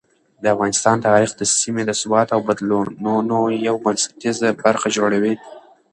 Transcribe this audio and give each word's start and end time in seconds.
د 0.41 0.43
افغانستان 0.53 0.95
تاریخ 1.07 1.31
د 1.35 1.41
سیمې 1.59 1.83
د 1.85 1.91
ثبات 2.01 2.27
او 2.35 2.39
بدلونونو 2.47 3.37
یو 3.67 3.75
بنسټیزه 3.83 4.47
برخه 4.63 4.87
جوړوي. 4.97 5.33